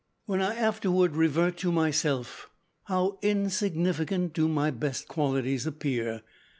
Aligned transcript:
"When 0.25 0.41
I 0.41 0.55
afterward 0.55 1.15
revert 1.15 1.57
to 1.57 1.71
myself, 1.71 2.49
how 2.85 3.19
insignificant 3.21 4.33
do 4.33 4.47
my 4.47 4.71
best 4.71 5.07
qualities 5.07 5.67
appear! 5.67 6.23